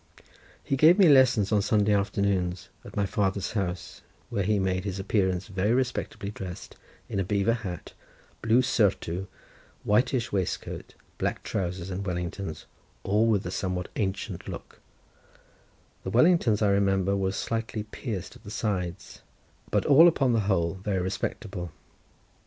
[0.63, 4.97] He gave me lessons on Sunday afternoons, at my father's house, where he made his
[4.99, 6.75] appearance very respectably dressed,
[7.07, 7.93] in a beaver hat,
[8.41, 9.27] blue surtout,
[9.83, 12.65] whitish waistcoat, black trowsers and Wellingtons,
[13.03, 14.81] all with a somewhat ancient look—the
[16.09, 21.71] Wellingtons I remember were slightly pieced at the sides—but all upon the whole very respectable.